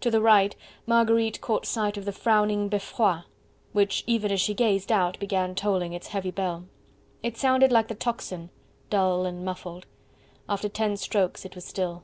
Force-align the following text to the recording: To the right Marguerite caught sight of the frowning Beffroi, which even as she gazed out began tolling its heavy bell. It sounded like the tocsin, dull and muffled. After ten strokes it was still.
To 0.00 0.10
the 0.10 0.22
right 0.22 0.56
Marguerite 0.86 1.42
caught 1.42 1.66
sight 1.66 1.98
of 1.98 2.06
the 2.06 2.12
frowning 2.12 2.70
Beffroi, 2.70 3.24
which 3.74 4.02
even 4.06 4.32
as 4.32 4.40
she 4.40 4.54
gazed 4.54 4.90
out 4.90 5.18
began 5.20 5.54
tolling 5.54 5.92
its 5.92 6.06
heavy 6.06 6.30
bell. 6.30 6.64
It 7.22 7.36
sounded 7.36 7.70
like 7.70 7.88
the 7.88 7.94
tocsin, 7.94 8.48
dull 8.88 9.26
and 9.26 9.44
muffled. 9.44 9.84
After 10.48 10.70
ten 10.70 10.96
strokes 10.96 11.44
it 11.44 11.54
was 11.54 11.66
still. 11.66 12.02